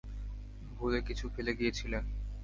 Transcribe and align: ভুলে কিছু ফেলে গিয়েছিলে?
ভুলে 0.71 0.99
কিছু 1.07 1.25
ফেলে 1.33 1.51
গিয়েছিলে? 1.59 1.99